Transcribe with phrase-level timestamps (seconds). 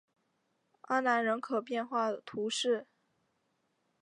[0.81, 2.87] 阿南人口变化图示